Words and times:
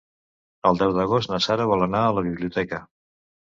El 0.69 0.79
deu 0.79 0.93
d'agost 0.95 1.31
na 1.33 1.41
Nara 1.47 1.69
vol 1.75 1.87
anar 1.91 2.03
a 2.09 2.19
la 2.19 2.27
biblioteca. 2.33 2.85